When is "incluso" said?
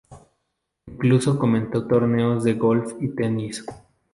0.87-1.37